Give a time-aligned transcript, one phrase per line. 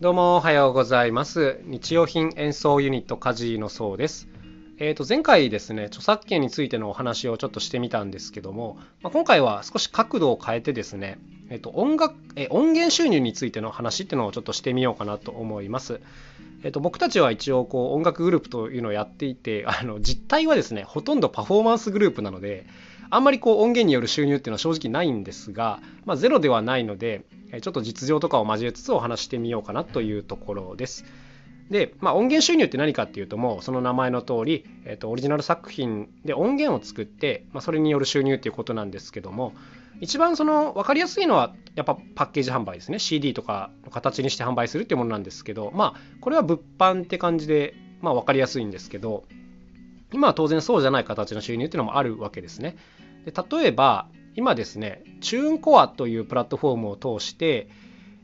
[0.00, 1.60] どうもおはようございます。
[1.66, 4.28] 日用品演奏ユニットカジのそうです。
[4.78, 11.18] えー、と前回ですね著作権についてのお話をちょっとしてみたんですけども、まあ、今回は少し角度を変えてですね、
[11.50, 16.00] えー、と音楽え音源収入についての話っていうのをちょっとしてみようかなと思います。
[16.62, 22.64] えー、と僕たちは一応こう音楽グループというのをやっていてあの実態はですねほとんどパフォーマンスグループなので
[23.10, 27.24] あんまりこう音源による収入っていうのは正直ないんですが、まあ、ゼロではないので
[27.60, 31.04] ちょっと実情とかを交えつつお話してみようかなというところです。
[31.70, 39.54] で、まあ、音源収入って何かっていうともうその名前の通り、えー、とオリジナル作品で音源を作って、まあ、それによる収入っていうことなんですけども
[40.00, 49.24] 一番その分かりやすいのはやっぱパッケージ販売ですね CD とかの形にして販売するっていうものなんですけどまあこれは物販って感じで、まあ、分かりやすいんですけど
[50.12, 52.76] 今は当然そうじゃない形の収入っていうのもあるわけですね。
[53.24, 57.68] で例えば今ですねチューンコアというプラットフォームを通して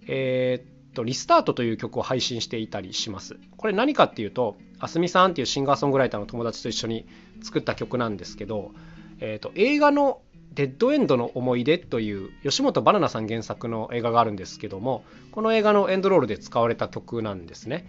[0.07, 7.07] えー、っとリスタートという曲を配信していたりしますこれ何かっていうとあすみさんっていうシンガーソングライターの友達と一緒に
[7.43, 8.73] 作った曲なんですけど、
[9.21, 10.21] えー、っと映画の
[10.55, 17.87] デッドエンドの思い出という吉本バナナさん原作の映画があるんですけどもこの映画のエンドロールで使われた曲なんですね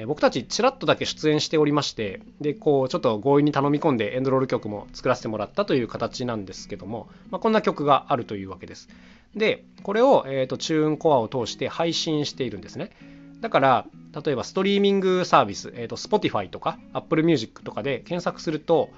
[0.00, 8.88] え僕たちちらっとだけ出演しておりましてでこうちょっと強引に頼み込んでエンドロール曲も作らせてもらったという形なんですけども、まあ、こんな曲があるというわけです
[9.34, 12.90] でこれを、えーと、チューンコアを通して配信しているんですね
[13.40, 13.86] だから
[14.24, 18.90] 例えばストリーミングサービス、えーと、Spotify とか Apple Music とかで検索すると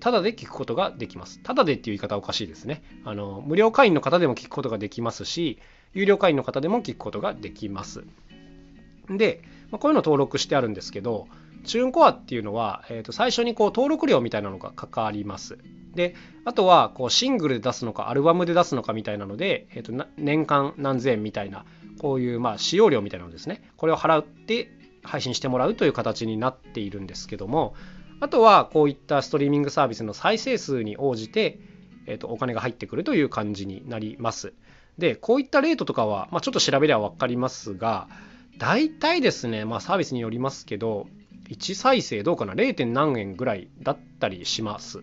[0.00, 1.38] ただで聞くことができます。
[1.44, 2.82] ただでっていう言い方はおかしいですね。
[3.04, 5.60] あの無料会員の方でも聞くことができますし、
[5.94, 8.02] 有料会員の方でも聞くことができます。
[9.08, 11.26] で、まあ、こういうの登録してあるんですけど、
[11.64, 15.58] チューンコアっていうのは、えー、と最初にこう登録料みたいなのがかかります。
[15.94, 16.14] で、
[16.44, 21.64] あとはこうシングルで出すのか、アルバムで出すのかみたいなので、えー、と年間何千円みたいな、
[21.98, 24.70] こういうまあ使用料みたいなのですね、これを払って
[25.02, 27.74] 配信してもらうという形になっているんですけども、
[28.20, 31.58] あとはこういったストリーミングサービスの再生数に応じて、
[32.06, 34.52] えー、とお金が入ってくるという感じになります。
[34.98, 38.08] で、こういったレートとかは、まあ、ちょっと調べれば分かりますが、
[38.58, 41.06] 大体ですね、まあ、サービスによりますけど、
[41.48, 42.86] 1再生どうかな 0.
[42.86, 45.02] 何円ぐらいだったりします。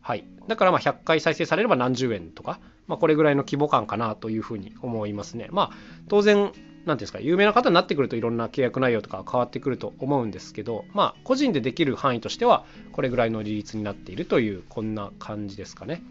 [0.00, 0.24] はい。
[0.48, 5.48] だからまあ100回再生されれば何十円とか、まあ、これぐらいの規模感かなというふうに思いますね。
[5.50, 5.76] まあ
[6.08, 16.02] 当然、なんていうんですか、有名な方になってくるといろんな契約内容とか変わってくると思うんですけど、まあ個人でできる範囲としてはこれぐらいの利率になっているというこんな感じですかね。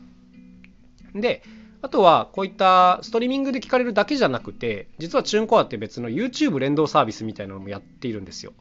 [1.14, 1.44] で、
[1.82, 8.54] あとはこういったストリーミングで聞かれるだけじゃなくて、実はチューンコアって別の YouTube 連動サービスみたいなのもやっているんですよ。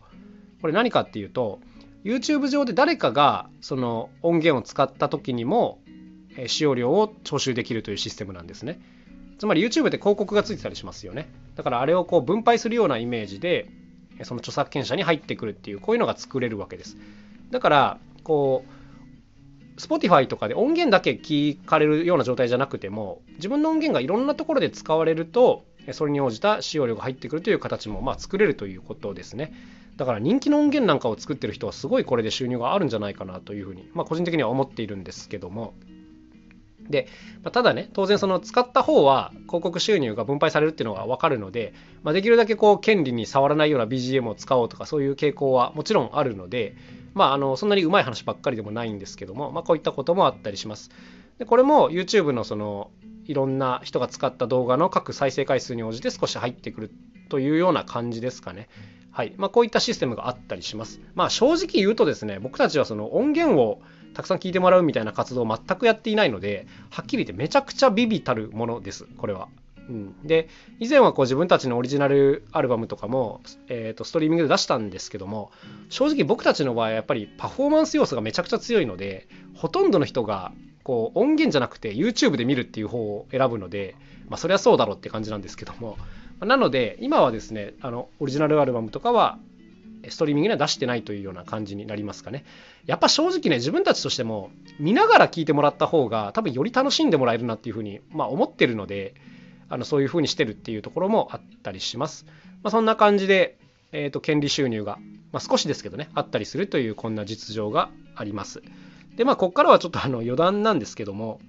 [0.61, 1.61] これ何かっていうと
[2.05, 5.81] YouTube 上で誰かがその音源を使った時にも
[6.47, 8.81] 使用料を徴収できるというシステムなんですね。
[9.39, 11.31] つまり YouTube って広告がついてたりしますよね。
[11.57, 13.69] だからあれをこう分配するようなイメージで
[14.23, 16.97] その著作権者に入ってくるっていうこういうのが作れるわけです。
[17.51, 18.80] だからこう
[19.81, 29.53] Spotify とかで音源だけ聞かれるような状態じゃなくても自分の音源がいろんなところで使われるとそれに応じた使用料が入ってくるという形もまあ作れるということですね。
[29.97, 35.75] だから人気の音源なんかを作ってる人はすごいこれで収入があるんじゃないかなというふうに、まあ、個人的には思っているんですけども。
[36.89, 37.07] で、
[37.43, 46.75] ま、ただね当然その使った方は広告収入が分配されるっていうのが分かるので、まあ、できるだけこう権利に触らないような BGM を使おうとかそういう傾向はもちろんあるので、
[47.15, 50.91] まあ、あのそんなにうまい話ばっかりでもないんですけども、まあ、こういったこともあったりします
[51.39, 52.91] でこれも YouTube のその
[53.25, 56.91] いろんな人が使った動画の各再生回数に応じて少し入ってくる
[57.29, 58.69] というような感じですかね。
[59.13, 61.01] はいまあ、こういったシステムがあったりします。
[61.15, 63.81] まあ、正直言うとですね、僕たちはその音源を
[64.15, 69.49] たくさん聞いてもらうみたいな活動を全くやっていないので、はっきり言ってめちゃくちゃビビたるものです、これは。
[69.91, 75.51] うん、で以前はこう自分たちのオリジナルアルバムとかも、えー、とストリーミングで出したんですけども
[75.89, 80.53] 正直僕たちの場合はやっぱりパフォーマンス要素がめちゃくちゃ強いのでほとんどの人が
[80.85, 83.97] こう音源じゃなくて YouTube で見るっていう方を選ぶので、
[84.29, 85.99] まあ、そりゃそうだろうって感じなんですけども
[86.39, 89.39] なので今はですねあのオリジナルアルバムとかは
[90.09, 92.45] ストリーミングには出してないというような感じになりますかね。
[92.87, 99.15] やっぱ正直ね、自分たちとしても見ながら聞いてもらった方が多分より楽しんでもらえるなっていうふうに、まあ、思ってるので、
[99.71, 102.27] あのそういうふうにしてるっていうところもあったりします。
[102.63, 103.57] まあ、そんな感じで、
[103.93, 104.99] えーと、権利収入が、
[105.33, 108.63] まあ、少しですけどね、あったりするというこんな実情があります。
[109.17, 111.41] で、まあ、ここからはちょっとあの余談なんですけども、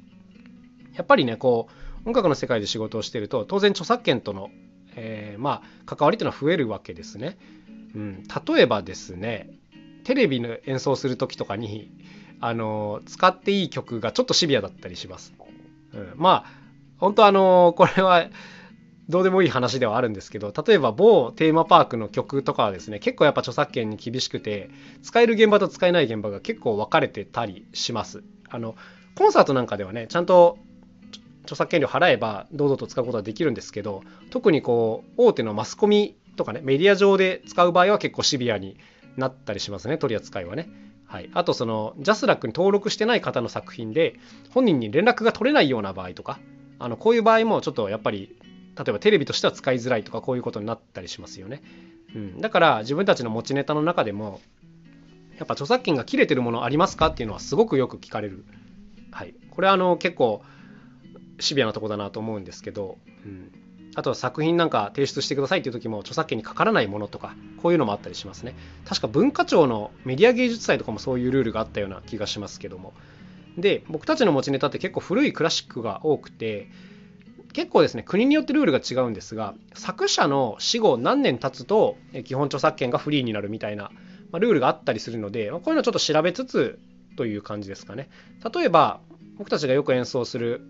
[0.93, 1.67] やっぱりね、こ
[2.05, 4.49] う、音楽の世界で仕事をしてると、当然著作権との、
[4.95, 7.37] えー、まあ、関わりっていうのは増えるわけですね。
[7.95, 9.49] うん、例えばですね、
[10.03, 11.91] テレビの演奏する時とかに、
[12.39, 15.33] あの、使っていい曲がちょっとシビアだったりします。
[15.93, 16.60] うん、まあ、
[17.01, 18.29] 本当あの、これは、
[19.09, 24.69] どうでもいい話ではあるんですけど例えば某テーマパークの曲とかはですね結構やっぱ著作権に厳しくて
[25.03, 28.75] 使える現場と使えない現場が結構分かれてたりしますあの
[29.15, 30.57] コンサートなんかではねちゃんと
[31.43, 38.77] 著作権料払えば堂々と使うことはできるんですけど特にこう大手のマスコミとかねメディア上で使う場合は結構シビアに
[39.17, 40.69] なったりしますね取り扱いはね。
[41.05, 44.15] はい、あとそのジャスラックに登録してない方の作品で
[44.51, 46.39] 本人に連絡が取れないような場合とか
[46.83, 48.35] あのこういう場合もちょっとやっぱり
[48.77, 51.61] 例えばテレビとしては使いづらいとかこういうことになったりしますよね。
[52.15, 54.41] うん、だから自分たちの持ちネタの中でも
[55.37, 58.45] やっぱ著作権が切れてるものありますかっていうのはすごくよく聞かれる。
[59.11, 60.43] はい、これはあの結構
[61.39, 63.51] シビアなとこだなと思うんですけど、うん、
[63.95, 68.55] あとは作品なんか提出してくださいっていう時も著作権にかからないものとかこういうのもあったりしますね
[68.85, 72.93] 確か文化庁のメディア芸術祭とかもそういうルールがあったような気がしますけども
[73.57, 76.69] で僕たちの持ちネタって結構古いクラシックが多くて
[77.53, 83.91] 結構ですね国によってルールが違うんですが作者の死後何年経つと基本著作権がフリーになるみたいな、
[84.31, 86.79] まルールがあったりするのでこういうのちょっと調べつつ
[87.17, 88.09] という感じですかね。
[88.53, 89.01] 例えば
[89.37, 90.61] 僕たちがよく演奏する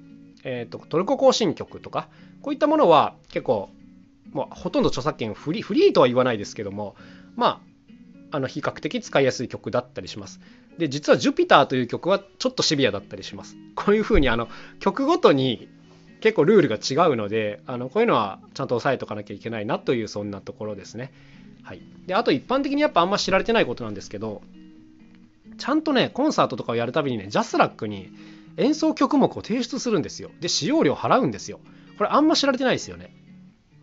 [0.43, 2.07] えーと、トルコ行進曲とか
[2.41, 3.69] こういったものは結構
[4.31, 6.95] もうほとんど著作権フリフリーとは言わないですけども
[7.35, 7.70] まあ
[8.31, 10.39] あの比較的使いやすい曲だったりします。
[10.77, 13.55] で実は「ジュピター」という曲はちょっとシビアだったりします。
[13.75, 14.47] こういうふうにあの
[14.79, 15.67] 曲ごとに
[16.21, 21.11] 結構ルールが違うのであのこういうのはちゃんと押さえておかなきゃいけないなというそんなところですね。
[21.63, 24.41] はい、であと一般的にやっぱあんま知られてないことなんですけど
[25.57, 28.09] ちゃんとねコンサートとかをやるたびにねジャスラックに
[28.57, 30.31] 演奏曲目を提出するんですよ。
[30.39, 31.59] で、使用料払うんですよ。
[31.97, 33.15] これあんま知られてないですよね。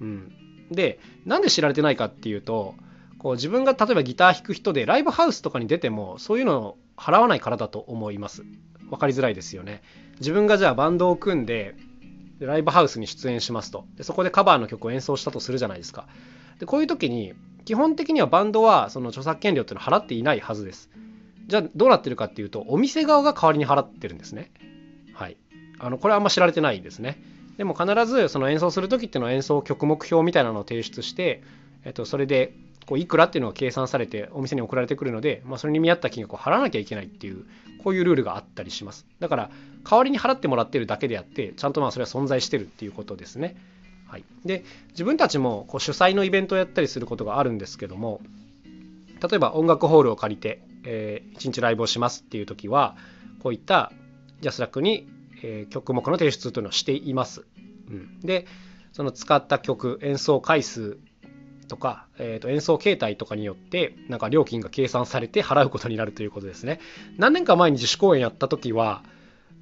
[0.01, 0.33] うん。
[0.71, 2.75] で、なんで知られてないかっていうと、
[3.19, 8.45] こう自分が例えばギター弾く人でライブハウスとかに出てもそういうのを払わないからだと思います。
[8.91, 9.83] 分かりづらいですよね。
[10.21, 11.75] 自分がじゃあバンドを組んで
[12.41, 16.07] ライブハウスに出演しますとでそこでカバーの曲を演奏したとするじゃないですか
[16.61, 17.35] でこういう時に
[17.65, 20.89] 基本的にはバンドはその著作権料っていうのを払っていないはずです
[21.49, 24.53] じゃあどうなってるかっていうとお店側が代わりに払ってるんですね。
[25.15, 25.39] はい。
[25.79, 27.19] あのこれはあんま知られてないですね。
[27.57, 31.43] でも必ずその演奏する時っていうのは演奏曲目標みたいなのを提出して、
[31.85, 32.53] えっと、それで
[32.89, 37.45] こういくらっていうのが計算されてお店に送られてくるので、まあ、それに見合った金額を払わなきゃいけないっていう
[37.83, 39.07] こういうルールがあったりします。
[39.21, 39.51] だから
[39.89, 43.57] 代わりに払ってもらってるだけであってちゃんとまあそれは存在してるっていうことですね。
[44.07, 48.23] はい、で自分たちもこう主催のイベントをやったりすることがあるんですけども
[49.21, 52.97] 例えば音楽ホールを借りてえー、1日ライブをしますっていう時は
[53.43, 53.93] こういった
[54.41, 55.09] ジャスラックに、
[55.43, 57.45] えー、曲目の提出というのをしています。
[57.89, 58.47] うん、で
[58.93, 60.99] その使った曲演奏回数
[61.69, 66.81] とか、えー、と演奏形態とかによってなんか料金が計算されて払うことになるということですね。
[67.17, 69.03] 何年か前に自主公演やった時は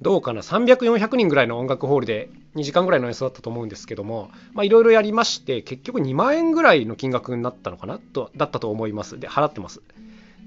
[0.01, 4.29] どうかな300400人ぐらいの音楽ホールで2時間ぐらいの演奏だったと思うんですけども
[4.61, 9.19] いろいろやりまして結局2万円ぐらいの金額になったのかなとだったと思います。
[9.19, 9.81] で払ってます。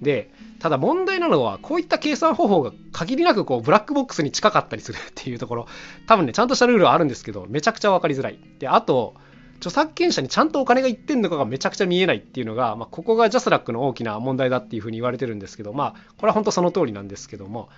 [0.01, 0.31] で
[0.61, 5.67] ただ問題なのはこういった計算方法が限りなくこうブラックボックスに近かったりするっていうところ。
[6.07, 8.39] 多分ねちゃんとしたルールはあるんですけどめちゃくちゃ分かりづらい。
[8.59, 9.15] であと
[9.61, 17.69] 著作権者にちゃんとお金がいってんのかがめちゃくちゃ見えないっていうのが、まあ、ここがジャスラックの大きな問題だっていうふうに言われてるんですけどまあこれは本当その通りなんですけども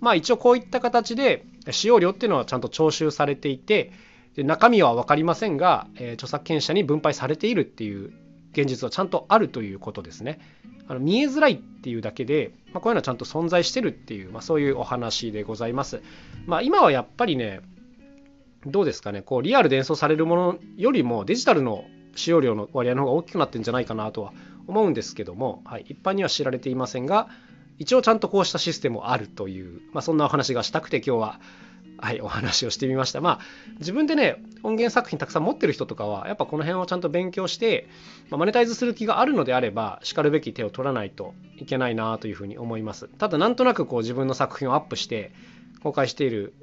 [0.00, 3.92] まあ一応こういった形で使用料っていうのはちゃんと徴収されていて
[4.36, 8.12] で中身は分かりませんが、えー、著作権者に分配されているっていう
[8.52, 10.38] 現実はちゃんとあるということですね。
[10.88, 16.02] あの見えづらいっていうだけで、まあ、こういうのはちゃんと存在してるっていう、まあ、そういうお話でございます。
[16.46, 17.60] まあ、今はやっぱりね、
[18.66, 24.32] どうですかね、こうリアルで演奏されるものよりもデジタルの使用量の割合の方が大きくなってるんじゃないかなとは
[24.66, 27.28] 思うんですけども、はい、一般には知られていませんが、
[27.78, 31.40] 一応ちゃんとこうしたシステムあるという、まあ、そんなお話がしたくて今日は
[32.02, 33.20] はい、お話をしてみました。
[33.20, 33.40] まあ、
[33.78, 37.88] 自分でね、音源作品たくさん持ってる人とかは、やっぱこの辺をちゃんと勉強して、
[38.28, 43.06] まあ、マネタイズする気があるのであれば、しかるべき手を取らないといけないなというふうに思います。
[43.06, 45.30] ただ、なんとなくこう自分の作品をアップして
[45.84, 46.54] 公開している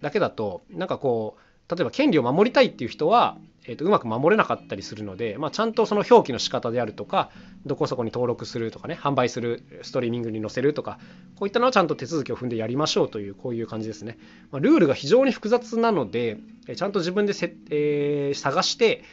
[0.00, 7.30] だけだと、なんかこう、例えば権利を守りたいっていう人は、えー、とうまく守れなかったりするので、まあ、ちゃんとその表記の仕方であるとか
[7.66, 10.98] どこそこに登録するとかね販売するストリーミングに載せるとか
[11.36, 14.18] こういったのはちゃんと手続きを踏んでやりましょうというこういう感じですね、
[14.50, 16.38] まあ、ルールが非常に複雑なので
[16.74, 19.04] ちゃんと自分でせ、えー、探して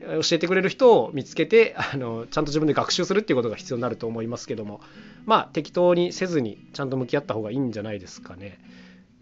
[0.00, 4.80] 教えてくれる人を見つけてあのちゃんと自分で学習するっていうことが必要になると思いますけども
[5.24, 8.58] まあ適当にせずにちゃんと向き合った方がいいんじゃないですかね。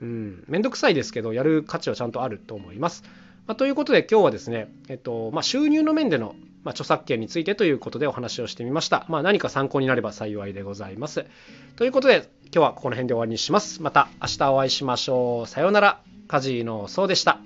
[0.00, 3.04] うんめんどくさいですけどやる価値はちゃんとあると思います
[3.46, 9.06] まあ、ということで今日はですね、えっとまあ、収入の面での、まあ、著作権についてということでお話をしてみました。
[9.08, 11.26] ま、何か参考になれば幸いでございます。
[11.74, 13.82] ということで今日はこの辺で終わりにします。
[13.82, 15.48] また明日お会いしましょう。
[15.48, 16.00] さようなら。
[16.28, 17.40] カジノそうでした。